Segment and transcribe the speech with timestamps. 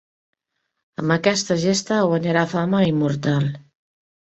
[1.03, 3.49] Amb aquella gesta guanyà fama immortal.